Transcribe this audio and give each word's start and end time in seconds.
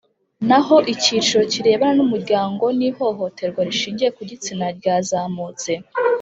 naho 0.47 0.75
icyiciro 0.93 1.41
kirebana 1.51 1.95
n 1.97 1.99
umuryango 2.05 2.63
n 2.77 2.79
ihohoterwa 2.89 3.61
rishingiye 3.67 4.09
ku 4.15 4.21
gitsina 4.29 4.65
ryazamutse 4.77 5.71